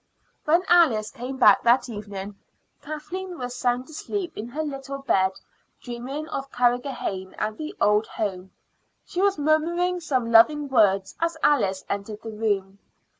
[0.45, 2.33] When Alice came back that evening
[2.81, 5.33] Kathleen was sound asleep in her little bed,
[5.79, 8.49] dreaming of Carrigrohane and the old home.
[9.05, 12.79] She was murmuring some loving words as Alice entered the room.